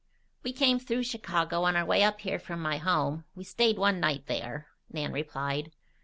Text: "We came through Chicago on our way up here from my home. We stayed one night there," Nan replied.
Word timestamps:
"We 0.41 0.51
came 0.51 0.79
through 0.79 1.03
Chicago 1.03 1.61
on 1.61 1.75
our 1.75 1.85
way 1.85 2.01
up 2.03 2.21
here 2.21 2.39
from 2.39 2.59
my 2.59 2.77
home. 2.77 3.25
We 3.35 3.43
stayed 3.43 3.77
one 3.77 3.99
night 3.99 4.25
there," 4.25 4.65
Nan 4.89 5.11
replied. 5.11 5.73